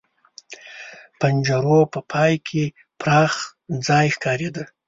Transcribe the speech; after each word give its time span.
د 0.03 0.03
پنجرو 1.19 1.79
په 1.93 1.99
پای 2.11 2.33
کې 2.47 2.63
پراخ 3.01 3.33
ځای 3.87 4.05
ښکارېده. 4.15 4.63